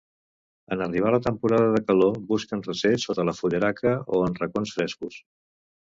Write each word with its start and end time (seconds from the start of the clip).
En 0.75 0.79
arribar 0.85 1.11
la 1.15 1.19
temporada 1.27 1.67
de 1.77 1.83
calor 1.91 2.17
busquen 2.31 2.65
recer 2.71 2.93
sota 3.07 3.29
la 3.31 3.39
fullaraca 3.43 3.97
o 4.17 4.27
en 4.31 4.43
racons 4.45 4.77
frescos. 4.81 5.25